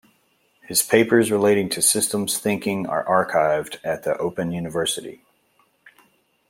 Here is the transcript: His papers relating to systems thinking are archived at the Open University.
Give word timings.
His 0.67 0.81
papers 0.81 1.29
relating 1.31 1.69
to 1.69 1.79
systems 1.79 2.39
thinking 2.39 2.87
are 2.87 3.05
archived 3.05 3.77
at 3.83 4.01
the 4.01 4.17
Open 4.17 4.51
University. 4.51 5.21